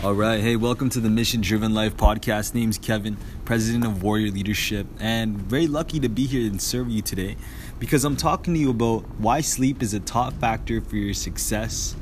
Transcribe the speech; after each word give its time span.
All 0.00 0.14
right. 0.14 0.40
Hey, 0.40 0.54
welcome 0.54 0.90
to 0.90 1.00
the 1.00 1.10
Mission 1.10 1.40
Driven 1.40 1.74
Life 1.74 1.96
podcast. 1.96 2.54
Name's 2.54 2.78
Kevin, 2.78 3.16
president 3.44 3.84
of 3.84 4.00
Warrior 4.00 4.30
Leadership, 4.30 4.86
and 5.00 5.36
very 5.36 5.66
lucky 5.66 5.98
to 5.98 6.08
be 6.08 6.24
here 6.24 6.48
and 6.48 6.62
serve 6.62 6.88
you 6.88 7.02
today 7.02 7.34
because 7.80 8.04
I'm 8.04 8.14
talking 8.14 8.54
to 8.54 8.60
you 8.60 8.70
about 8.70 9.00
why 9.18 9.40
sleep 9.40 9.82
is 9.82 9.94
a 9.94 9.98
top 9.98 10.34
factor 10.34 10.80
for 10.80 10.94
your 10.94 11.14
success 11.14 11.96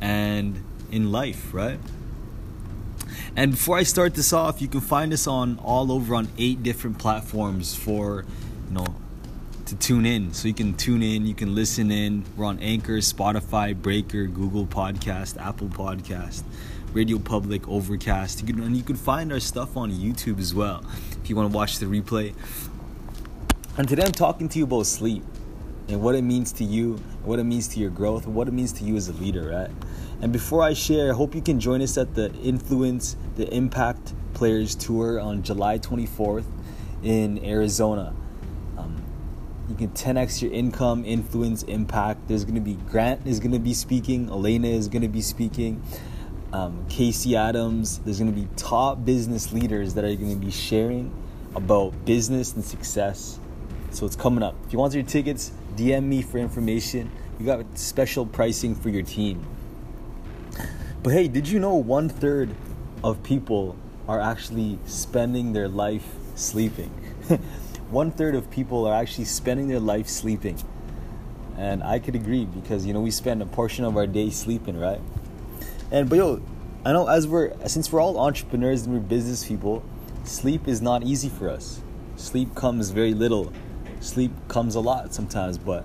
and 0.00 0.64
in 0.90 1.12
life, 1.12 1.52
right? 1.52 1.78
And 3.36 3.50
before 3.50 3.76
I 3.76 3.82
start 3.82 4.14
this 4.14 4.32
off, 4.32 4.62
you 4.62 4.68
can 4.68 4.80
find 4.80 5.12
us 5.12 5.26
on 5.26 5.58
all 5.58 5.92
over 5.92 6.14
on 6.14 6.28
eight 6.38 6.62
different 6.62 6.98
platforms 6.98 7.74
for, 7.74 8.24
you 8.68 8.74
know, 8.74 8.86
to 9.66 9.76
tune 9.76 10.06
in. 10.06 10.32
So 10.32 10.48
you 10.48 10.54
can 10.54 10.72
tune 10.72 11.02
in, 11.02 11.26
you 11.26 11.34
can 11.34 11.54
listen 11.54 11.90
in. 11.90 12.24
We're 12.34 12.46
on 12.46 12.58
Anchor, 12.60 12.96
Spotify, 12.96 13.76
Breaker, 13.76 14.24
Google 14.24 14.66
Podcast, 14.66 15.38
Apple 15.38 15.68
Podcast. 15.68 16.44
Radio 16.92 17.20
Public, 17.20 17.68
Overcast. 17.68 18.40
You 18.40 18.52
can, 18.52 18.62
and 18.62 18.76
you 18.76 18.82
can 18.82 18.96
find 18.96 19.32
our 19.32 19.38
stuff 19.38 19.76
on 19.76 19.92
YouTube 19.92 20.40
as 20.40 20.52
well 20.52 20.84
if 21.22 21.30
you 21.30 21.36
want 21.36 21.50
to 21.50 21.56
watch 21.56 21.78
the 21.78 21.86
replay. 21.86 22.34
And 23.78 23.88
today 23.88 24.02
I'm 24.04 24.12
talking 24.12 24.48
to 24.48 24.58
you 24.58 24.64
about 24.64 24.86
sleep 24.86 25.22
and 25.88 26.02
what 26.02 26.16
it 26.16 26.22
means 26.22 26.50
to 26.52 26.64
you, 26.64 26.96
what 27.22 27.38
it 27.38 27.44
means 27.44 27.68
to 27.68 27.80
your 27.80 27.90
growth, 27.90 28.26
and 28.26 28.34
what 28.34 28.48
it 28.48 28.52
means 28.52 28.72
to 28.74 28.84
you 28.84 28.96
as 28.96 29.08
a 29.08 29.12
leader, 29.14 29.50
right? 29.50 29.70
And 30.20 30.32
before 30.32 30.62
I 30.62 30.72
share, 30.74 31.12
I 31.12 31.16
hope 31.16 31.34
you 31.34 31.40
can 31.40 31.60
join 31.60 31.80
us 31.80 31.96
at 31.96 32.14
the 32.14 32.32
Influence, 32.34 33.16
the 33.36 33.48
Impact 33.54 34.12
Players 34.34 34.74
Tour 34.74 35.20
on 35.20 35.44
July 35.44 35.78
24th 35.78 36.44
in 37.04 37.44
Arizona. 37.44 38.12
Um, 38.76 39.00
you 39.68 39.76
can 39.76 39.90
10x 39.90 40.42
your 40.42 40.52
income, 40.52 41.04
influence, 41.04 41.62
impact. 41.62 42.26
There's 42.26 42.44
going 42.44 42.56
to 42.56 42.60
be 42.60 42.74
Grant 42.74 43.26
is 43.26 43.38
going 43.38 43.52
to 43.52 43.60
be 43.60 43.74
speaking, 43.74 44.28
Elena 44.28 44.68
is 44.68 44.88
going 44.88 45.02
to 45.02 45.08
be 45.08 45.22
speaking 45.22 45.82
um, 46.52 46.84
Casey 46.88 47.36
Adams. 47.36 47.98
There's 47.98 48.18
going 48.18 48.34
to 48.34 48.40
be 48.40 48.48
top 48.56 49.04
business 49.04 49.52
leaders 49.52 49.94
that 49.94 50.04
are 50.04 50.14
going 50.14 50.38
to 50.38 50.44
be 50.44 50.50
sharing 50.50 51.12
about 51.54 52.04
business 52.04 52.54
and 52.54 52.64
success. 52.64 53.38
So 53.90 54.06
it's 54.06 54.16
coming 54.16 54.42
up. 54.42 54.54
If 54.66 54.72
you 54.72 54.78
want 54.78 54.94
your 54.94 55.02
tickets, 55.02 55.52
DM 55.76 56.04
me 56.04 56.22
for 56.22 56.38
information. 56.38 57.10
You 57.38 57.46
got 57.46 57.64
special 57.78 58.26
pricing 58.26 58.74
for 58.74 58.88
your 58.88 59.02
team. 59.02 59.44
But 61.02 61.12
hey, 61.12 61.28
did 61.28 61.48
you 61.48 61.58
know 61.58 61.74
one 61.74 62.08
third 62.08 62.50
of 63.02 63.22
people 63.22 63.76
are 64.06 64.20
actually 64.20 64.78
spending 64.84 65.52
their 65.52 65.68
life 65.68 66.06
sleeping? 66.34 66.90
one 67.90 68.10
third 68.10 68.34
of 68.34 68.50
people 68.50 68.86
are 68.86 68.94
actually 68.94 69.24
spending 69.24 69.68
their 69.68 69.80
life 69.80 70.08
sleeping. 70.08 70.62
And 71.56 71.82
I 71.82 71.98
could 71.98 72.14
agree 72.14 72.44
because 72.44 72.86
you 72.86 72.92
know 72.92 73.00
we 73.00 73.10
spend 73.10 73.42
a 73.42 73.46
portion 73.46 73.84
of 73.84 73.96
our 73.96 74.06
day 74.06 74.30
sleeping, 74.30 74.78
right? 74.78 75.00
And 75.92 76.08
but 76.08 76.16
yo, 76.16 76.40
I 76.84 76.92
know 76.92 77.08
as 77.08 77.26
we're 77.26 77.52
since 77.66 77.90
we're 77.90 78.00
all 78.00 78.18
entrepreneurs 78.18 78.84
and 78.84 78.94
we're 78.94 79.00
business 79.00 79.46
people, 79.46 79.82
sleep 80.24 80.68
is 80.68 80.80
not 80.80 81.02
easy 81.02 81.28
for 81.28 81.48
us. 81.48 81.80
Sleep 82.16 82.54
comes 82.54 82.90
very 82.90 83.12
little. 83.12 83.52
Sleep 83.98 84.30
comes 84.46 84.76
a 84.76 84.80
lot 84.80 85.12
sometimes, 85.12 85.58
but 85.58 85.84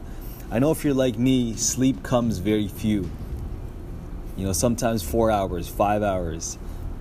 I 0.52 0.60
know 0.60 0.72
if 0.72 0.84
you're 0.84 0.94
like 0.94 1.18
me, 1.18 1.56
sleep 1.56 2.04
comes 2.04 2.38
very 2.38 2.68
few. 2.68 3.10
You 4.38 4.46
know, 4.46 4.54
sometimes 4.54 5.02
four 5.02 5.32
hours, 5.32 5.68
five 5.68 6.04
hours, 6.04 6.60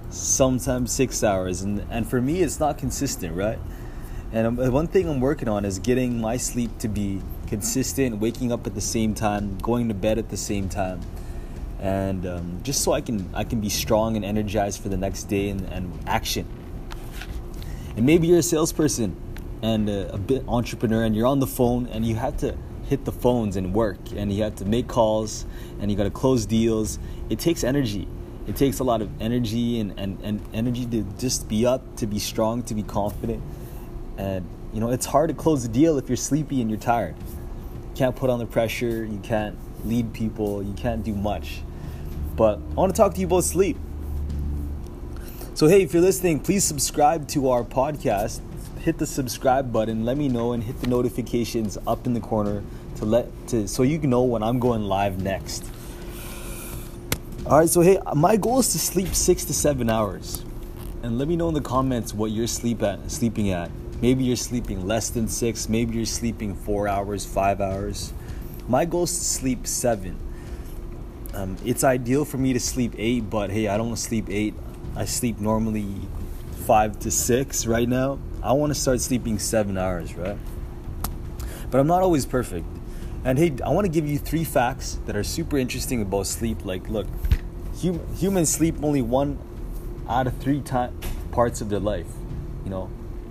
sometimes 0.09 0.91
six 0.91 1.23
hours, 1.23 1.61
and 1.61 1.85
and 1.91 2.09
for 2.09 2.23
me, 2.23 2.41
it's 2.41 2.59
not 2.59 2.79
consistent, 2.79 3.37
right? 3.37 3.59
And 4.33 4.47
um, 4.47 4.73
one 4.73 4.87
thing 4.87 5.09
I'm 5.09 5.21
working 5.21 5.49
on 5.49 5.67
is 5.67 5.79
getting 5.79 6.23
my 6.23 6.39
sleep 6.39 6.79
to 6.79 6.89
be 6.89 7.21
consistent, 7.49 8.19
waking 8.19 8.51
up 8.51 8.67
at 8.67 8.75
the 8.75 8.81
same 8.81 9.15
time, 9.15 9.59
going 9.59 9.89
to 9.89 9.95
bed 9.95 10.19
at 10.19 10.31
the 10.31 10.39
same 10.39 10.71
time 10.71 11.03
and 11.85 12.25
um, 12.27 12.61
just 12.63 12.83
so 12.83 12.93
I 12.93 13.03
can 13.03 13.29
I 13.35 13.45
can 13.45 13.61
be 13.61 13.69
strong 13.69 14.17
and 14.17 14.25
energized 14.25 14.83
for 14.83 14.89
the 14.89 14.97
next 14.97 15.25
day 15.25 15.51
and, 15.51 15.61
and 15.69 15.93
action. 16.07 16.47
And 17.95 18.07
maybe 18.07 18.27
you're 18.27 18.39
a 18.39 18.43
salesperson 18.43 19.15
and 19.63 19.89
a, 19.91 20.15
a 20.15 20.19
bit 20.19 20.45
entrepreneur, 20.49 21.05
and 21.05 21.15
you're 21.15 21.27
on 21.27 21.41
the 21.41 21.47
phone 21.47 21.87
and 21.89 22.05
you 22.07 22.15
have 22.15 22.39
to 22.39 22.57
hit 22.89 23.05
the 23.05 23.13
phones 23.13 23.57
and 23.57 23.75
work, 23.75 23.99
and 24.17 24.33
you 24.33 24.43
have 24.43 24.57
to 24.57 24.65
make 24.65 24.89
calls, 24.89 25.45
and 25.79 25.91
you 25.91 25.97
got 25.97 26.05
to 26.05 26.11
close 26.11 26.47
deals. 26.47 26.99
It 27.29 27.39
takes 27.39 27.63
energy. 27.63 28.09
It 28.47 28.57
takes 28.57 28.79
a 28.79 28.85
lot 28.85 29.01
of 29.01 29.11
energy 29.21 29.81
and, 29.81 29.99
and, 29.99 30.21
and 30.23 30.41
energy 30.53 30.87
to 30.87 31.03
just 31.19 31.49
be 31.49 31.65
up, 31.67 31.97
to 31.97 32.07
be 32.07 32.19
strong, 32.19 32.63
to 32.65 32.75
be 32.75 32.83
confident. 32.83 33.43
And 34.17 34.49
you 34.73 34.81
know, 34.81 34.91
it's 34.91 35.07
hard 35.07 35.29
to 35.29 35.35
close 35.35 35.67
a 35.67 35.69
deal 35.69 35.99
if 35.99 36.09
you're 36.09 36.17
sleepy 36.17 36.63
and 36.63 36.71
you're 36.71 36.81
tired. 36.81 37.15
You 37.19 37.95
can't 37.95 38.17
put 38.17 38.31
on 38.31 38.39
the 38.39 38.47
pressure, 38.47 39.05
you 39.05 39.19
can't 39.23 39.57
lead 39.87 40.15
people, 40.15 40.63
you 40.63 40.73
can't 40.73 41.05
do 41.05 41.15
much. 41.15 41.61
But 42.37 42.59
I 42.59 42.75
want 42.75 42.95
to 42.95 42.97
talk 42.97 43.15
to 43.15 43.21
you 43.21 43.27
about 43.27 43.45
sleep. 43.45 43.77
So, 45.55 45.69
hey, 45.69 45.83
if 45.83 45.93
you're 45.93 46.03
listening, 46.03 46.41
please 46.41 46.65
subscribe 46.65 47.29
to 47.29 47.51
our 47.51 47.63
podcast. 47.63 48.41
Hit 48.81 48.99
the 48.99 49.07
subscribe 49.07 49.73
button. 49.73 50.05
Let 50.05 50.17
me 50.17 50.29
know 50.29 50.53
and 50.53 50.63
hit 50.63 50.81
the 50.81 50.89
notifications 50.89 51.79
up 51.87 52.07
in 52.07 52.13
the 52.13 52.21
corner 52.21 52.63
to 52.97 53.05
let 53.05 53.29
to 53.49 53.69
so 53.69 53.83
you 53.83 53.99
can 53.99 54.11
know 54.11 54.23
when 54.23 54.43
I'm 54.43 54.59
going 54.59 54.83
live 54.83 55.23
next. 55.23 55.65
All 57.47 57.59
right, 57.59 57.69
so 57.69 57.83
hey, 57.83 57.99
my 58.15 58.37
goal 58.37 58.61
is 58.61 58.73
to 58.73 58.79
sleep 58.79 59.15
six 59.15 59.45
to 59.45 59.55
seven 59.55 59.89
hours, 59.89 60.45
and 61.03 61.19
let 61.19 61.29
me 61.29 61.37
know 61.37 61.49
in 61.49 61.55
the 61.55 61.61
comments 61.61 62.15
what 62.15 62.31
you're 62.31 62.47
sleep 62.47 62.83
at 62.83 63.11
sleeping 63.11 63.51
at. 63.51 63.71
Maybe 64.01 64.25
you're 64.25 64.37
sleeping 64.37 64.87
less 64.87 65.11
than 65.11 65.29
six. 65.29 65.69
Maybe 65.69 65.97
you're 65.97 66.07
sleeping 66.07 66.55
four 66.55 66.89
hours, 66.89 67.25
five 67.25 67.61
hours. 67.61 68.13
My 68.67 68.85
goal 68.87 69.05
is 69.05 69.17
to 69.19 69.25
sleep 69.25 69.67
seven. 69.67 70.19
Um, 71.35 71.57
it's 71.65 71.83
ideal 71.83 72.25
for 72.25 72.39
me 72.39 72.53
to 72.53 72.61
sleep 72.61 72.95
eight, 72.97 73.29
but 73.29 73.51
hey, 73.51 73.67
I 73.67 73.77
don't 73.77 73.97
sleep 73.97 74.27
eight. 74.31 74.55
I 74.95 75.05
sleep 75.05 75.41
normally 75.41 75.97
five 76.65 76.99
to 77.01 77.11
six 77.11 77.67
right 77.67 77.89
now. 77.89 78.21
I 78.41 78.53
want 78.53 78.71
to 78.73 78.79
start 78.79 79.01
sleeping 79.01 79.41
seven 79.41 79.77
hours, 79.77 80.15
right? 80.15 80.39
But 81.71 81.81
I'm 81.81 81.89
not 81.89 82.03
always 82.03 82.25
perfect. 82.25 82.67
And 83.25 83.37
hey, 83.37 83.53
I 83.65 83.71
want 83.71 83.85
to 83.85 83.91
give 83.91 84.07
you 84.07 84.17
three 84.17 84.45
facts 84.45 85.01
that 85.07 85.17
are 85.17 85.25
super 85.25 85.59
interesting 85.59 86.03
about 86.03 86.29
sleep. 86.29 86.65
Like, 86.65 86.89
look, 86.89 87.09
hum- 87.83 88.07
humans 88.15 88.51
sleep 88.51 88.77
only 88.83 89.03
one 89.03 89.39
out 90.09 90.29
of 90.29 90.37
three 90.37 90.61
time- 90.61 90.97
parts 91.33 91.61
of 91.61 91.69
their 91.69 91.81
life. 91.81 92.07
You 92.63 92.71
know, 92.71 92.87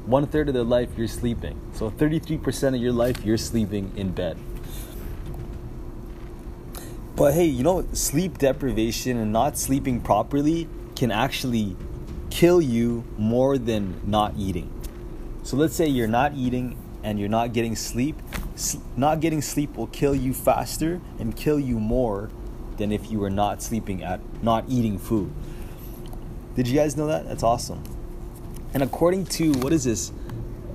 one 0.05 0.27
third 0.27 0.49
of 0.49 0.53
their 0.53 0.63
life 0.63 0.89
you're 0.97 1.07
sleeping. 1.07 1.57
So 1.71 1.89
33% 1.89 2.75
of 2.75 2.81
your 2.81 2.91
life 2.91 3.23
you're 3.23 3.37
sleeping 3.37 3.93
in 3.95 4.11
bed. 4.11 4.37
But 7.15 7.35
hey, 7.35 7.45
you 7.45 7.61
know, 7.61 7.85
sleep 7.93 8.39
deprivation 8.39 9.17
and 9.17 9.31
not 9.31 9.55
sleeping 9.55 10.01
properly 10.01 10.67
can 10.95 11.11
actually 11.11 11.75
kill 12.31 12.59
you 12.59 13.03
more 13.17 13.59
than 13.59 14.01
not 14.03 14.33
eating. 14.35 14.71
So 15.43 15.55
let's 15.55 15.75
say 15.75 15.85
you're 15.87 16.07
not 16.07 16.33
eating 16.33 16.75
and 17.03 17.19
you're 17.19 17.29
not 17.29 17.53
getting 17.53 17.75
sleep. 17.75 18.15
not 18.97 19.19
getting 19.19 19.43
sleep 19.43 19.75
will 19.77 19.87
kill 19.87 20.15
you 20.15 20.33
faster 20.33 21.01
and 21.19 21.35
kill 21.35 21.59
you 21.59 21.79
more 21.79 22.31
than 22.77 22.91
if 22.91 23.11
you 23.11 23.19
were 23.19 23.29
not 23.29 23.61
sleeping 23.61 24.03
at 24.03 24.19
not 24.41 24.65
eating 24.67 24.97
food. 24.97 25.31
Did 26.55 26.67
you 26.67 26.75
guys 26.75 26.97
know 26.97 27.05
that? 27.07 27.27
That's 27.27 27.43
awesome. 27.43 27.83
And 28.73 28.81
according 28.81 29.25
to 29.37 29.51
what 29.59 29.71
is 29.71 29.83
this? 29.83 30.11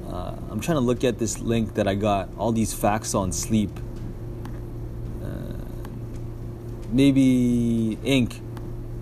Uh, 0.07 0.37
I'm 0.51 0.61
trying 0.61 0.77
to 0.77 0.83
look 0.83 1.03
at 1.03 1.19
this 1.19 1.41
link 1.41 1.75
that 1.75 1.89
I 1.89 1.97
got. 1.97 2.29
All 2.39 2.53
these 2.53 2.73
facts 2.73 3.13
on 3.15 3.33
sleep 3.33 3.71
maybe 6.91 7.99
ink. 8.05 8.41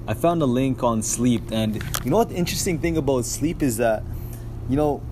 I 0.07 0.15
found 0.15 0.41
a 0.43 0.47
link 0.47 0.83
on 0.83 1.03
sleep, 1.03 1.51
and 1.51 1.75
you 2.05 2.11
know 2.11 2.19
what? 2.19 2.29
The 2.29 2.37
interesting 2.37 2.79
thing 2.79 2.97
about 2.97 3.25
sleep 3.25 3.63
is 3.63 3.77
that, 3.79 4.05
you 4.69 4.77
know, 4.77 5.03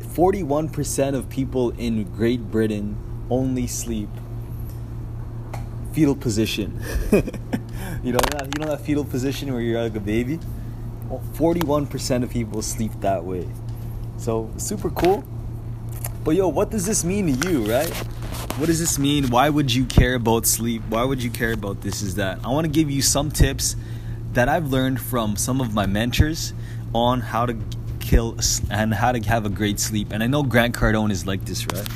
41% 0.00 1.14
of 1.14 1.28
people 1.28 1.70
in 1.70 2.04
Great 2.04 2.50
Britain 2.50 2.96
only 3.30 3.66
sleep 3.66 4.08
fetal 5.94 6.16
position. 6.16 6.80
you 8.02 8.12
know 8.12 8.18
that 8.32 8.50
you 8.52 8.60
know 8.60 8.66
that 8.66 8.80
fetal 8.80 9.04
position 9.04 9.52
where 9.52 9.62
you're 9.62 9.80
like 9.80 9.94
a 9.94 10.00
baby. 10.00 10.38
41% 11.34 12.22
of 12.24 12.30
people 12.30 12.62
sleep 12.62 12.90
that 13.00 13.24
way. 13.24 13.48
So 14.16 14.50
super 14.56 14.90
cool. 14.90 15.24
But 16.24 16.34
yo, 16.34 16.48
what 16.48 16.70
does 16.70 16.86
this 16.86 17.04
mean 17.04 17.38
to 17.38 17.50
you, 17.50 17.70
right? 17.70 17.92
What 18.56 18.66
does 18.66 18.78
this 18.78 19.00
mean? 19.00 19.30
Why 19.30 19.50
would 19.50 19.74
you 19.74 19.84
care 19.84 20.14
about 20.14 20.46
sleep? 20.46 20.82
Why 20.88 21.02
would 21.02 21.20
you 21.20 21.30
care 21.30 21.52
about 21.52 21.80
this? 21.80 22.02
Is 22.02 22.14
that 22.14 22.38
I 22.44 22.50
want 22.50 22.66
to 22.66 22.70
give 22.70 22.88
you 22.88 23.02
some 23.02 23.30
tips 23.30 23.74
that 24.32 24.48
I've 24.48 24.70
learned 24.70 25.00
from 25.00 25.36
some 25.36 25.60
of 25.60 25.74
my 25.74 25.86
mentors 25.86 26.54
on 26.94 27.20
how 27.20 27.46
to 27.46 27.56
kill 27.98 28.38
and 28.70 28.94
how 28.94 29.10
to 29.10 29.20
have 29.28 29.44
a 29.44 29.48
great 29.48 29.80
sleep. 29.80 30.12
And 30.12 30.22
I 30.22 30.28
know 30.28 30.44
Grant 30.44 30.74
Cardone 30.74 31.10
is 31.10 31.26
like 31.26 31.44
this, 31.44 31.66
right? 31.72 31.88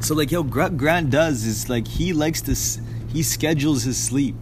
So 0.00 0.14
like 0.14 0.30
yo, 0.30 0.42
Grant 0.42 1.10
does 1.10 1.44
is 1.46 1.70
like 1.70 1.88
he 1.88 2.12
likes 2.12 2.42
to 2.42 2.82
he 3.10 3.22
schedules 3.22 3.84
his 3.84 3.96
sleep. 3.96 4.36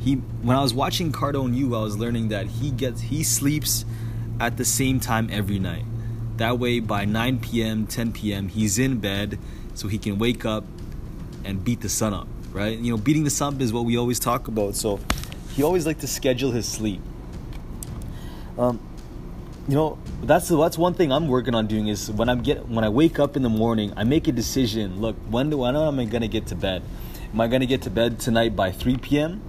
He 0.00 0.14
when 0.14 0.56
I 0.56 0.62
was 0.62 0.74
watching 0.74 1.12
Cardone 1.12 1.54
U, 1.54 1.76
I 1.76 1.80
was 1.80 1.96
learning 1.96 2.28
that 2.28 2.46
he 2.46 2.72
gets 2.72 3.02
he 3.02 3.22
sleeps 3.22 3.84
at 4.40 4.56
the 4.56 4.64
same 4.64 4.98
time 4.98 5.28
every 5.30 5.60
night. 5.60 5.84
That 6.38 6.58
way 6.58 6.78
by 6.80 7.04
9 7.04 7.40
p.m., 7.40 7.86
10 7.86 8.12
p.m., 8.12 8.48
he's 8.48 8.78
in 8.78 8.98
bed 8.98 9.38
so 9.78 9.86
he 9.86 9.96
can 9.96 10.18
wake 10.18 10.44
up 10.44 10.64
and 11.44 11.62
beat 11.62 11.80
the 11.80 11.88
sun 11.88 12.12
up, 12.12 12.26
right? 12.52 12.76
You 12.76 12.90
know, 12.90 12.98
beating 12.98 13.22
the 13.22 13.30
sun 13.30 13.54
up 13.54 13.60
is 13.60 13.72
what 13.72 13.84
we 13.84 13.96
always 13.96 14.18
talk 14.18 14.48
about. 14.48 14.74
So 14.74 14.98
he 15.54 15.62
always 15.62 15.86
like 15.86 16.00
to 16.00 16.08
schedule 16.08 16.50
his 16.50 16.66
sleep. 16.66 17.00
Um, 18.58 18.80
you 19.68 19.76
know, 19.76 19.98
that's 20.22 20.48
that's 20.48 20.76
one 20.76 20.94
thing 20.94 21.12
I'm 21.12 21.28
working 21.28 21.54
on 21.54 21.68
doing 21.68 21.86
is 21.86 22.10
when 22.10 22.28
I'm 22.28 22.42
get 22.42 22.68
when 22.68 22.84
I 22.84 22.88
wake 22.88 23.20
up 23.20 23.36
in 23.36 23.42
the 23.42 23.48
morning, 23.48 23.92
I 23.96 24.02
make 24.02 24.26
a 24.26 24.32
decision. 24.32 25.00
Look, 25.00 25.14
when 25.30 25.50
do 25.50 25.58
when 25.58 25.76
am 25.76 26.00
I 26.00 26.06
gonna 26.06 26.26
get 26.26 26.48
to 26.48 26.56
bed? 26.56 26.82
Am 27.32 27.40
I 27.40 27.46
gonna 27.46 27.66
get 27.66 27.82
to 27.82 27.90
bed 27.90 28.18
tonight 28.18 28.56
by 28.56 28.72
3 28.72 28.96
p.m. 28.96 29.42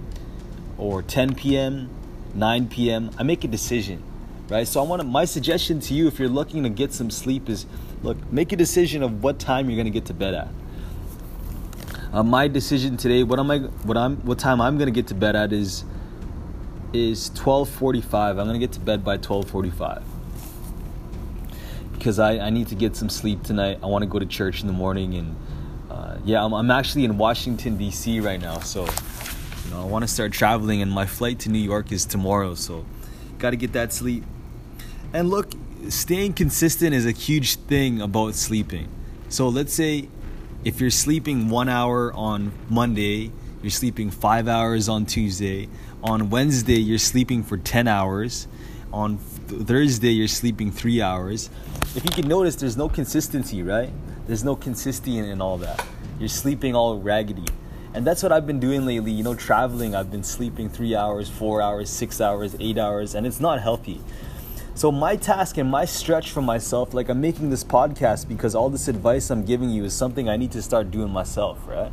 or 0.78 1.02
10 1.02 1.34
p.m., 1.34 1.90
9 2.34 2.68
p.m.? 2.68 3.10
I 3.18 3.24
make 3.24 3.42
a 3.42 3.48
decision, 3.48 4.02
right? 4.50 4.66
So 4.66 4.82
I 4.82 4.86
want 4.86 5.00
to, 5.00 5.06
my 5.06 5.24
suggestion 5.24 5.80
to 5.80 5.94
you, 5.94 6.08
if 6.08 6.18
you're 6.18 6.28
looking 6.28 6.64
to 6.64 6.68
get 6.68 6.92
some 6.92 7.10
sleep, 7.10 7.48
is 7.48 7.66
look, 8.02 8.18
make 8.30 8.52
a 8.52 8.56
decision 8.56 9.02
of 9.02 9.22
what 9.22 9.38
time 9.38 9.70
you're 9.70 9.76
gonna 9.76 9.90
get 9.90 10.06
to 10.06 10.14
bed 10.14 10.34
at. 10.34 10.48
Uh, 12.12 12.24
my 12.24 12.48
decision 12.48 12.96
today, 12.96 13.22
what 13.22 13.38
am 13.38 13.50
I, 13.50 13.58
what 13.58 13.96
I'm, 13.96 14.16
what 14.18 14.38
time 14.38 14.60
I'm 14.60 14.76
gonna 14.76 14.90
get 14.90 15.06
to 15.08 15.14
bed 15.14 15.36
at 15.36 15.52
is 15.52 15.84
is 16.92 17.30
12:45. 17.30 18.30
I'm 18.30 18.36
gonna 18.36 18.58
get 18.58 18.72
to 18.72 18.80
bed 18.80 19.04
by 19.04 19.16
12:45 19.16 20.02
because 21.92 22.18
I, 22.18 22.38
I 22.38 22.50
need 22.50 22.66
to 22.68 22.74
get 22.74 22.96
some 22.96 23.08
sleep 23.08 23.44
tonight. 23.44 23.78
I 23.82 23.86
want 23.86 24.02
to 24.02 24.08
go 24.08 24.18
to 24.18 24.26
church 24.26 24.62
in 24.62 24.66
the 24.66 24.72
morning, 24.72 25.14
and 25.14 25.36
uh, 25.88 26.16
yeah, 26.24 26.44
I'm, 26.44 26.52
I'm 26.52 26.70
actually 26.70 27.04
in 27.04 27.16
Washington 27.16 27.76
D.C. 27.76 28.18
right 28.18 28.40
now, 28.40 28.58
so 28.58 28.86
you 29.64 29.70
know 29.70 29.82
I 29.82 29.84
want 29.84 30.02
to 30.02 30.08
start 30.08 30.32
traveling, 30.32 30.82
and 30.82 30.90
my 30.90 31.06
flight 31.06 31.38
to 31.40 31.48
New 31.48 31.60
York 31.60 31.92
is 31.92 32.04
tomorrow, 32.04 32.56
so 32.56 32.84
got 33.38 33.50
to 33.50 33.56
get 33.56 33.72
that 33.74 33.92
sleep. 33.92 34.24
And 35.12 35.28
look, 35.28 35.50
staying 35.88 36.34
consistent 36.34 36.94
is 36.94 37.04
a 37.04 37.10
huge 37.10 37.56
thing 37.56 38.00
about 38.00 38.36
sleeping. 38.36 38.88
So 39.28 39.48
let's 39.48 39.72
say 39.72 40.08
if 40.64 40.80
you're 40.80 40.90
sleeping 40.90 41.48
one 41.48 41.68
hour 41.68 42.12
on 42.12 42.52
Monday, 42.68 43.32
you're 43.60 43.70
sleeping 43.70 44.12
five 44.12 44.46
hours 44.46 44.88
on 44.88 45.06
Tuesday. 45.06 45.68
On 46.04 46.30
Wednesday, 46.30 46.78
you're 46.78 46.98
sleeping 46.98 47.42
for 47.42 47.56
10 47.58 47.88
hours. 47.88 48.46
On 48.92 49.18
Thursday, 49.18 50.10
you're 50.10 50.28
sleeping 50.28 50.70
three 50.70 51.02
hours. 51.02 51.50
If 51.96 52.04
you 52.04 52.10
can 52.10 52.28
notice, 52.28 52.54
there's 52.54 52.76
no 52.76 52.88
consistency, 52.88 53.64
right? 53.64 53.90
There's 54.28 54.44
no 54.44 54.54
consistency 54.54 55.18
in 55.18 55.40
all 55.40 55.58
that. 55.58 55.84
You're 56.20 56.28
sleeping 56.28 56.76
all 56.76 56.98
raggedy. 56.98 57.46
And 57.94 58.06
that's 58.06 58.22
what 58.22 58.30
I've 58.30 58.46
been 58.46 58.60
doing 58.60 58.86
lately. 58.86 59.10
You 59.10 59.24
know, 59.24 59.34
traveling, 59.34 59.96
I've 59.96 60.12
been 60.12 60.22
sleeping 60.22 60.70
three 60.70 60.94
hours, 60.94 61.28
four 61.28 61.60
hours, 61.60 61.90
six 61.90 62.20
hours, 62.20 62.54
eight 62.60 62.78
hours, 62.78 63.16
and 63.16 63.26
it's 63.26 63.40
not 63.40 63.60
healthy. 63.60 64.00
So, 64.80 64.90
my 64.90 65.14
task 65.14 65.58
and 65.58 65.70
my 65.70 65.84
stretch 65.84 66.30
for 66.30 66.40
myself, 66.40 66.94
like 66.94 67.10
I'm 67.10 67.20
making 67.20 67.50
this 67.50 67.62
podcast 67.62 68.26
because 68.26 68.54
all 68.54 68.70
this 68.70 68.88
advice 68.88 69.28
I'm 69.28 69.44
giving 69.44 69.68
you 69.68 69.84
is 69.84 69.92
something 69.92 70.26
I 70.26 70.38
need 70.38 70.52
to 70.52 70.62
start 70.62 70.90
doing 70.90 71.10
myself, 71.10 71.58
right? 71.66 71.92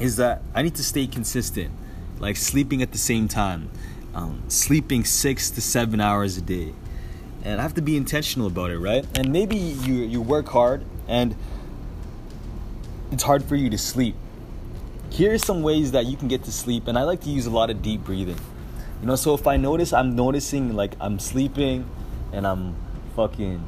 Is 0.00 0.16
that 0.16 0.42
I 0.56 0.62
need 0.62 0.74
to 0.74 0.82
stay 0.82 1.06
consistent, 1.06 1.70
like 2.18 2.34
sleeping 2.34 2.82
at 2.82 2.90
the 2.90 2.98
same 2.98 3.28
time, 3.28 3.70
um, 4.12 4.42
sleeping 4.48 5.04
six 5.04 5.50
to 5.50 5.60
seven 5.60 6.00
hours 6.00 6.36
a 6.36 6.40
day. 6.40 6.74
And 7.44 7.60
I 7.60 7.62
have 7.62 7.74
to 7.74 7.80
be 7.80 7.96
intentional 7.96 8.48
about 8.48 8.72
it, 8.72 8.80
right? 8.80 9.06
And 9.16 9.30
maybe 9.32 9.54
you, 9.54 9.94
you 9.94 10.20
work 10.20 10.48
hard 10.48 10.84
and 11.06 11.36
it's 13.12 13.22
hard 13.22 13.44
for 13.44 13.54
you 13.54 13.70
to 13.70 13.78
sleep. 13.78 14.16
Here 15.10 15.32
are 15.32 15.38
some 15.38 15.62
ways 15.62 15.92
that 15.92 16.06
you 16.06 16.16
can 16.16 16.26
get 16.26 16.42
to 16.42 16.50
sleep, 16.50 16.88
and 16.88 16.98
I 16.98 17.04
like 17.04 17.20
to 17.20 17.30
use 17.30 17.46
a 17.46 17.50
lot 17.50 17.70
of 17.70 17.82
deep 17.82 18.02
breathing. 18.02 18.40
You 19.02 19.08
know, 19.08 19.16
so 19.16 19.34
if 19.34 19.48
I 19.48 19.56
notice 19.56 19.92
I'm 19.92 20.14
noticing 20.14 20.76
like 20.76 20.94
I'm 21.00 21.18
sleeping 21.18 21.90
and 22.32 22.46
I'm 22.46 22.76
fucking 23.16 23.60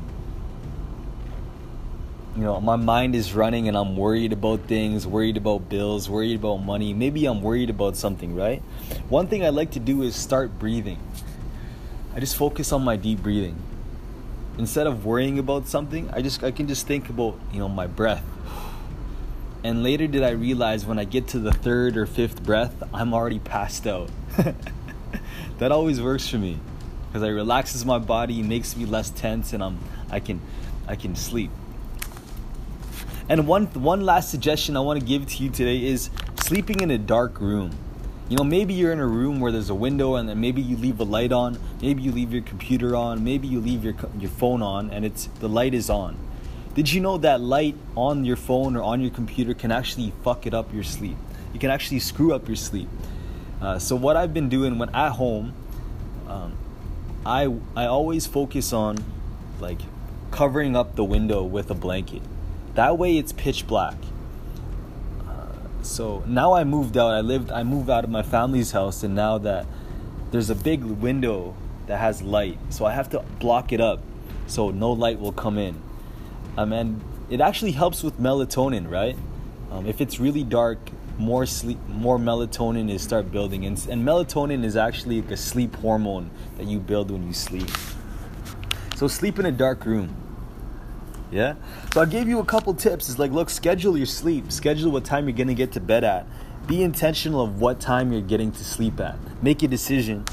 you 2.37 2.43
know, 2.43 2.61
my 2.61 2.77
mind 2.77 3.15
is 3.15 3.33
running 3.33 3.69
and 3.69 3.77
I'm 3.77 3.97
worried 3.97 4.33
about 4.33 4.61
things, 4.63 5.07
worried 5.07 5.37
about 5.37 5.69
bills, 5.69 6.09
worried 6.09 6.37
about 6.37 6.57
money. 6.59 6.93
Maybe 6.93 7.27
I'm 7.27 7.43
worried 7.43 7.71
about 7.71 7.97
something, 7.97 8.35
right? 8.35 8.61
One 9.09 9.29
thing 9.29 9.45
I 9.45 9.51
like 9.51 9.73
to 9.73 9.81
do 9.81 10.03
is 10.03 10.17
start 10.17 10.59
breathing. 10.59 10.99
I 12.15 12.21
just 12.21 12.37
focus 12.37 12.73
on 12.73 12.83
my 12.85 12.97
deep 12.97 13.23
breathing. 13.23 13.61
Instead 14.59 14.87
of 14.87 15.05
worrying 15.05 15.39
about 15.39 15.67
something, 15.67 16.11
I 16.13 16.23
just 16.23 16.45
I 16.45 16.53
can 16.53 16.69
just 16.69 16.87
think 16.87 17.09
about, 17.09 17.39
you 17.53 17.59
know, 17.59 17.69
my 17.69 17.89
breath. 17.89 18.25
And 19.65 19.83
later 19.83 20.07
did 20.07 20.23
I 20.23 20.31
realize 20.31 20.87
when 20.87 20.99
I 20.99 21.05
get 21.05 21.27
to 21.29 21.39
the 21.41 21.53
third 21.53 21.97
or 21.97 22.07
fifth 22.07 22.43
breath, 22.45 22.83
I'm 22.93 23.15
already 23.15 23.41
passed 23.41 23.87
out. 23.87 24.11
that 25.59 25.73
always 25.73 26.01
works 26.01 26.29
for 26.29 26.39
me 26.39 26.59
because 27.07 27.23
it 27.23 27.31
relaxes 27.31 27.85
my 27.85 27.99
body, 27.99 28.43
makes 28.43 28.77
me 28.77 28.87
less 28.87 29.11
tense, 29.11 29.53
and 29.53 29.63
I'm 29.63 29.79
I 30.11 30.21
can 30.21 30.41
I 30.89 30.97
can 30.97 31.15
sleep. 31.17 31.51
And 33.29 33.47
one 33.47 33.67
one 33.67 34.03
last 34.03 34.31
suggestion 34.31 34.77
I 34.77 34.81
want 34.81 35.01
to 35.01 35.07
give 35.07 35.27
to 35.27 35.43
you 35.43 35.51
today 35.51 35.85
is 35.85 36.11
sleeping 36.43 36.81
in 36.81 36.91
a 36.91 36.99
dark 36.99 37.41
room. 37.41 37.71
You 38.29 38.37
know, 38.39 38.45
maybe 38.45 38.75
you're 38.75 38.93
in 38.93 39.01
a 39.01 39.07
room 39.07 39.39
where 39.39 39.53
there's 39.53 39.71
a 39.71 39.75
window 39.75 40.15
and 40.17 40.29
then 40.29 40.41
maybe 40.41 40.63
you 40.63 40.77
leave 40.77 40.99
a 40.99 41.05
light 41.05 41.31
on, 41.31 41.59
maybe 41.83 42.03
you 42.03 42.11
leave 42.11 42.33
your 42.33 42.43
computer 42.43 42.97
on, 42.97 43.23
maybe 43.23 43.47
you 43.47 43.61
leave 43.61 43.85
your 43.85 43.95
your 44.19 44.31
phone 44.31 44.63
on 44.63 44.91
and 44.91 45.05
it's 45.05 45.29
the 45.41 45.49
light 45.49 45.75
is 45.75 45.89
on. 45.91 46.17
Did 46.75 46.91
you 46.91 47.01
know 47.01 47.19
that 47.19 47.41
light 47.41 47.77
on 47.97 48.25
your 48.25 48.37
phone 48.37 48.77
or 48.77 48.83
on 48.83 49.01
your 49.01 49.13
computer 49.13 49.55
can 49.55 49.71
actually 49.71 50.13
fuck 50.25 50.47
it 50.47 50.55
up 50.55 50.75
your 50.75 50.83
sleep? 50.83 51.17
You 51.53 51.61
can 51.61 51.71
actually 51.71 52.01
screw 52.01 52.35
up 52.35 52.49
your 52.49 52.57
sleep. 52.57 52.89
Uh, 53.65 53.79
so 53.79 53.97
what 53.97 54.15
I've 54.15 54.35
been 54.35 54.51
doing 54.51 54.79
when 54.79 54.95
at 54.95 55.13
home, 55.13 55.55
um, 56.29 56.53
I 57.25 57.49
I 57.75 57.87
always 57.87 58.27
focus 58.27 58.75
on 58.75 59.03
like 59.59 59.81
covering 60.31 60.77
up 60.77 60.97
the 60.97 61.05
window 61.05 61.43
with 61.43 61.71
a 61.71 61.75
blanket. 61.75 62.21
That 62.75 62.99
way 62.99 63.17
it's 63.17 63.33
pitch 63.33 63.67
black. 63.67 63.97
Uh, 65.27 65.47
so 65.83 66.23
now 66.27 66.53
I 66.53 66.65
moved 66.65 66.99
out. 66.99 67.15
I 67.15 67.23
lived. 67.23 67.51
I 67.51 67.63
moved 67.63 67.89
out 67.89 68.05
of 68.05 68.11
my 68.11 68.23
family's 68.23 68.73
house, 68.73 69.03
and 69.03 69.15
now 69.15 69.39
that 69.39 69.65
there's 70.31 70.51
a 70.51 70.55
big 70.55 70.85
window 70.85 71.55
that 71.87 72.01
has 72.01 72.21
light, 72.21 72.59
so 72.69 72.85
I 72.85 72.93
have 72.93 73.09
to 73.11 73.21
block 73.41 73.73
it 73.73 73.81
up 73.81 74.03
so 74.47 74.71
no 74.71 74.93
light 74.93 75.19
will 75.19 75.33
come 75.33 75.57
in. 75.57 75.81
Um, 76.59 76.73
and 76.73 77.01
it 77.31 77.41
actually 77.41 77.73
helps 77.73 78.03
with 78.03 78.21
melatonin, 78.21 78.91
right? 78.91 79.17
Um, 79.71 79.87
if 79.87 80.01
it's 80.01 80.21
really 80.21 80.45
dark, 80.45 80.79
more 81.19 81.47
sleep, 81.47 81.79
more 81.89 82.19
melatonin 82.19 82.91
is 82.91 83.03
start 83.03 83.31
building, 83.31 83.67
and, 83.67 83.79
and 83.89 84.07
melatonin 84.07 84.65
is 84.65 84.77
actually 84.77 85.23
like 85.23 85.31
a 85.31 85.37
sleep 85.37 85.77
hormone 85.77 86.31
that 86.57 86.67
you 86.67 86.81
build 86.81 87.11
when 87.11 87.27
you 87.27 87.33
sleep. 87.33 87.69
So 88.97 89.09
sleep 89.09 89.39
in 89.39 89.47
a 89.47 89.53
dark 89.53 89.85
room. 89.87 90.17
Yeah. 91.31 91.55
So 91.93 92.01
I 92.01 92.05
gave 92.07 92.29
you 92.29 92.39
a 92.39 92.45
couple 92.45 92.75
tips. 92.75 93.09
It's 93.09 93.19
like, 93.19 93.33
look, 93.33 93.51
schedule 93.51 93.97
your 93.97 94.07
sleep. 94.07 94.53
Schedule 94.53 94.93
what 94.93 95.05
time 95.05 95.27
you're 95.27 95.37
gonna 95.37 95.55
get 95.55 95.73
to 95.73 95.81
bed 95.81 96.05
at. 96.05 96.27
Be 96.67 96.83
intentional 96.83 97.43
of 97.43 97.61
what 97.61 97.81
time 97.81 98.13
you're 98.13 98.23
getting 98.23 98.53
to 98.53 98.65
sleep 98.65 99.01
at. 99.01 99.17
Make 99.43 99.63
a 99.63 99.69
decision. 99.69 100.25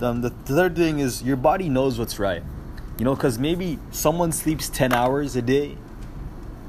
Um, 0.00 0.22
the 0.22 0.30
third 0.30 0.76
thing 0.76 0.98
is 0.98 1.22
your 1.22 1.36
body 1.36 1.68
knows 1.68 1.98
what's 1.98 2.18
right. 2.18 2.42
You 2.98 3.04
know, 3.04 3.14
because 3.14 3.38
maybe 3.38 3.78
someone 3.90 4.32
sleeps 4.32 4.68
10 4.68 4.92
hours 4.92 5.36
a 5.36 5.42
day. 5.42 5.76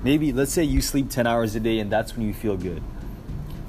Maybe, 0.03 0.31
let's 0.31 0.53
say 0.53 0.63
you 0.63 0.81
sleep 0.81 1.09
10 1.09 1.27
hours 1.27 1.55
a 1.55 1.59
day 1.59 1.79
and 1.79 1.91
that's 1.91 2.15
when 2.15 2.25
you 2.25 2.33
feel 2.33 2.57
good. 2.57 2.81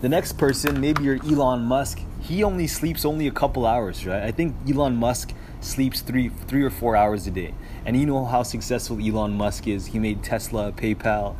The 0.03 0.09
next 0.09 0.37
person, 0.37 0.81
maybe 0.81 1.05
you're 1.05 1.25
Elon 1.25 1.63
Musk, 1.63 2.01
he 2.21 2.43
only 2.43 2.67
sleeps 2.67 3.05
only 3.05 3.29
a 3.29 3.31
couple 3.31 3.65
hours, 3.65 4.05
right? 4.05 4.25
I 4.25 4.33
think 4.33 4.57
Elon 4.69 4.97
Musk 4.97 5.33
sleeps 5.61 6.01
three, 6.01 6.29
three 6.29 6.65
or 6.65 6.71
four 6.71 6.97
hours 6.97 7.29
a 7.29 7.31
day. 7.31 7.55
And 7.87 7.97
you 7.97 8.05
know 8.05 8.25
how 8.25 8.43
successful 8.43 8.99
Elon 9.01 9.35
Musk 9.35 9.69
is. 9.69 9.87
He 9.87 10.01
made 10.01 10.25
Tesla, 10.25 10.73
PayPal, 10.73 11.37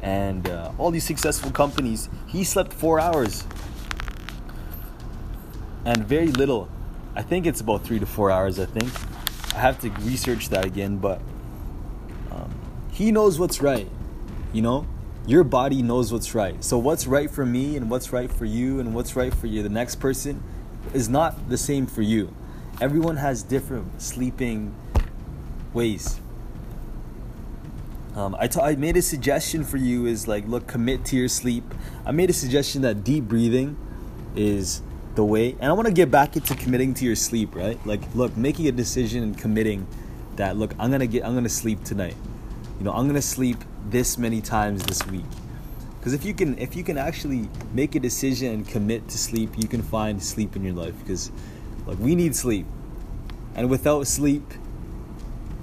and 0.00 0.48
uh, 0.48 0.70
all 0.78 0.92
these 0.92 1.02
successful 1.02 1.50
companies. 1.50 2.08
He 2.28 2.44
slept 2.44 2.72
four 2.72 3.00
hours. 3.00 3.44
And 5.84 6.06
very 6.06 6.28
little. 6.28 6.68
I 7.16 7.22
think 7.22 7.46
it's 7.46 7.60
about 7.60 7.82
three 7.82 7.98
to 7.98 8.06
four 8.06 8.30
hours, 8.30 8.60
I 8.60 8.66
think. 8.66 8.92
I 9.56 9.58
have 9.58 9.80
to 9.80 9.90
research 10.02 10.50
that 10.50 10.64
again, 10.64 10.98
but 10.98 11.20
um, 12.30 12.54
he 12.92 13.10
knows 13.10 13.40
what's 13.40 13.60
right. 13.60 13.88
You 14.52 14.62
know? 14.62 14.86
Your 15.28 15.44
body 15.44 15.82
knows 15.82 16.10
what's 16.10 16.34
right. 16.34 16.64
So, 16.64 16.78
what's 16.78 17.06
right 17.06 17.30
for 17.30 17.44
me 17.44 17.76
and 17.76 17.90
what's 17.90 18.14
right 18.14 18.32
for 18.32 18.46
you 18.46 18.80
and 18.80 18.94
what's 18.94 19.14
right 19.14 19.34
for 19.34 19.46
you, 19.46 19.62
the 19.62 19.68
next 19.68 19.96
person, 19.96 20.42
is 20.94 21.10
not 21.10 21.50
the 21.50 21.58
same 21.58 21.86
for 21.86 22.00
you. 22.00 22.34
Everyone 22.80 23.18
has 23.18 23.42
different 23.42 24.00
sleeping 24.00 24.74
ways. 25.74 26.18
Um, 28.16 28.36
I, 28.40 28.46
t- 28.46 28.58
I 28.58 28.74
made 28.76 28.96
a 28.96 29.02
suggestion 29.02 29.64
for 29.64 29.76
you 29.76 30.06
is 30.06 30.26
like, 30.26 30.48
look, 30.48 30.66
commit 30.66 31.04
to 31.06 31.16
your 31.16 31.28
sleep. 31.28 31.74
I 32.06 32.10
made 32.10 32.30
a 32.30 32.32
suggestion 32.32 32.80
that 32.82 33.04
deep 33.04 33.24
breathing 33.24 33.76
is 34.34 34.80
the 35.14 35.24
way. 35.26 35.52
And 35.60 35.64
I 35.64 35.72
want 35.74 35.88
to 35.88 35.92
get 35.92 36.10
back 36.10 36.36
into 36.36 36.54
committing 36.54 36.94
to 36.94 37.04
your 37.04 37.16
sleep, 37.16 37.54
right? 37.54 37.78
Like, 37.86 38.00
look, 38.14 38.34
making 38.34 38.66
a 38.66 38.72
decision 38.72 39.22
and 39.22 39.36
committing 39.36 39.88
that, 40.36 40.56
look, 40.56 40.72
I'm 40.78 40.88
going 40.88 41.00
to 41.00 41.06
get, 41.06 41.26
I'm 41.26 41.32
going 41.32 41.44
to 41.44 41.50
sleep 41.50 41.84
tonight. 41.84 42.16
You 42.78 42.84
know, 42.84 42.92
I'm 42.92 43.04
going 43.04 43.14
to 43.14 43.22
sleep 43.22 43.58
this 43.90 44.18
many 44.18 44.40
times 44.40 44.82
this 44.84 45.04
week. 45.06 45.24
Because 45.98 46.12
if 46.12 46.24
you 46.24 46.34
can, 46.34 46.58
if 46.58 46.76
you 46.76 46.84
can 46.84 46.96
actually 46.96 47.48
make 47.72 47.94
a 47.94 48.00
decision 48.00 48.52
and 48.52 48.68
commit 48.68 49.08
to 49.08 49.18
sleep, 49.18 49.50
you 49.56 49.68
can 49.68 49.82
find 49.82 50.22
sleep 50.22 50.56
in 50.56 50.64
your 50.64 50.74
life. 50.74 50.94
Because, 51.00 51.30
like 51.86 51.98
we 51.98 52.14
need 52.14 52.34
sleep. 52.34 52.66
And 53.54 53.68
without 53.68 54.06
sleep, 54.06 54.44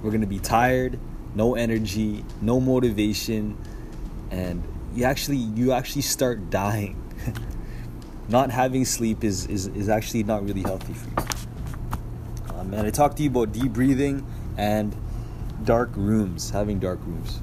we're 0.02 0.10
going 0.10 0.20
to 0.20 0.26
be 0.26 0.38
tired, 0.38 0.98
no 1.34 1.54
energy, 1.54 2.24
no 2.42 2.60
motivation, 2.60 3.56
and 4.30 4.62
you 4.94 5.04
actually 5.04 5.38
you 5.38 5.72
actually 5.72 6.02
start 6.02 6.50
dying. 6.50 7.02
not 8.28 8.50
having 8.50 8.84
sleep 8.84 9.22
is, 9.24 9.46
is, 9.46 9.68
is 9.68 9.88
actually 9.88 10.24
not 10.24 10.44
really 10.44 10.62
healthy 10.62 10.92
for 10.94 11.08
you. 11.08 12.54
Uh, 12.54 12.64
man. 12.64 12.86
I 12.86 12.90
talked 12.90 13.16
to 13.18 13.22
you 13.22 13.30
about 13.30 13.52
deep 13.52 13.72
breathing 13.72 14.26
and 14.56 14.94
dark 15.64 15.90
rooms, 15.94 16.50
having 16.50 16.78
dark 16.78 16.98
rooms. 17.04 17.40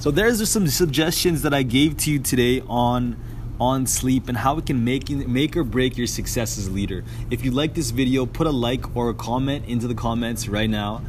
So 0.00 0.10
there's 0.10 0.48
some 0.48 0.66
suggestions 0.66 1.42
that 1.42 1.52
I 1.52 1.62
gave 1.62 1.98
to 1.98 2.10
you 2.10 2.20
today 2.20 2.62
on 2.66 3.18
on 3.60 3.86
sleep 3.86 4.30
and 4.30 4.38
how 4.38 4.56
it 4.56 4.64
can 4.64 4.82
make 4.82 5.10
make 5.10 5.54
or 5.54 5.62
break 5.62 5.98
your 5.98 6.06
success 6.06 6.56
as 6.56 6.68
a 6.68 6.70
leader. 6.70 7.04
If 7.30 7.44
you 7.44 7.50
like 7.50 7.74
this 7.74 7.90
video, 7.90 8.24
put 8.24 8.46
a 8.46 8.50
like 8.50 8.96
or 8.96 9.10
a 9.10 9.14
comment 9.14 9.66
into 9.66 9.86
the 9.86 9.94
comments 9.94 10.48
right 10.48 10.70
now. 10.70 11.02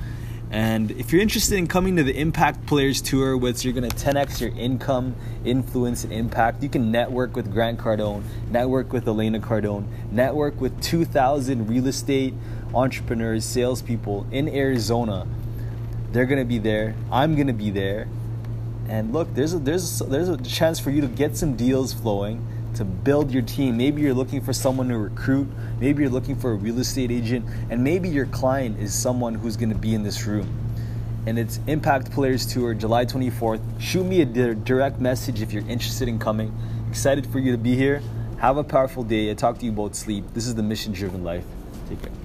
And 0.50 0.92
if 0.92 1.14
you're 1.14 1.22
interested 1.22 1.58
in 1.58 1.68
coming 1.68 1.96
to 1.96 2.04
the 2.04 2.20
Impact 2.20 2.66
Players 2.66 3.02
Tour, 3.02 3.38
which 3.38 3.64
you're 3.64 3.74
to 3.90 3.96
10x 3.96 4.42
your 4.42 4.50
income, 4.58 5.16
influence, 5.46 6.04
and 6.04 6.12
impact, 6.12 6.62
you 6.62 6.68
can 6.68 6.92
network 6.92 7.34
with 7.34 7.50
Grant 7.50 7.80
Cardone, 7.80 8.24
network 8.50 8.92
with 8.92 9.08
Elena 9.08 9.40
Cardone, 9.40 9.86
network 10.12 10.60
with 10.60 10.82
2,000 10.82 11.70
real 11.70 11.88
estate 11.88 12.34
entrepreneurs, 12.76 13.46
salespeople 13.46 14.28
in 14.32 14.50
Arizona. 14.50 15.26
They're 16.12 16.26
to 16.40 16.44
be 16.44 16.60
there. 16.60 16.94
I'm 17.10 17.36
to 17.48 17.54
be 17.54 17.70
there. 17.70 18.10
And 18.92 19.14
look, 19.14 19.34
there's 19.34 19.54
a, 19.54 19.60
there's 19.60 20.02
a, 20.02 20.04
there's 20.04 20.28
a 20.28 20.36
chance 20.38 20.78
for 20.78 20.92
you 20.92 21.00
to 21.00 21.08
get 21.08 21.38
some 21.38 21.56
deals 21.56 21.94
flowing 21.94 22.46
to 22.76 22.84
build 22.84 23.32
your 23.32 23.42
team. 23.42 23.78
Maybe 23.78 24.02
you're 24.02 24.14
looking 24.14 24.42
for 24.42 24.52
someone 24.52 24.90
to 24.90 24.98
recruit. 24.98 25.48
Maybe 25.80 26.04
you're 26.04 26.12
looking 26.12 26.36
for 26.36 26.52
a 26.52 26.56
real 26.56 26.78
estate 26.78 27.10
agent. 27.10 27.46
And 27.70 27.86
maybe 27.86 28.10
your 28.10 28.26
client 28.26 28.80
is 28.82 28.94
someone 28.94 29.34
who's 29.34 29.56
going 29.56 29.70
to 29.70 29.78
be 29.78 29.96
in 29.96 30.04
this 30.04 30.26
room. 30.26 30.54
And 31.26 31.40
it's 31.40 31.62
Impact 31.68 32.12
Players 32.12 32.46
Tour, 32.46 32.74
July 32.74 33.06
24th. 33.06 33.62
Shoot 33.80 34.04
me 34.04 34.24
a 34.24 34.26
direct 34.26 35.00
message 35.00 35.42
if 35.42 35.54
you're 35.54 35.68
interested 35.70 36.10
in 36.10 36.20
coming. 36.20 36.54
Excited 36.90 37.26
for 37.28 37.40
you 37.40 37.54
to 37.54 37.58
be 37.58 37.78
here. 37.78 38.02
Have 38.40 38.58
a 38.58 38.64
powerful 38.64 39.04
day. 39.04 39.32
I 39.32 39.36
talked 39.36 39.62
to 39.62 39.66
you 39.66 39.72
about 39.72 39.96
sleep. 39.96 40.26
This 40.34 40.48
is 40.48 40.56
the 40.56 40.64
mission 40.64 40.92
driven 40.92 41.24
life. 41.24 41.46
Take 41.88 42.02
care. 42.02 42.21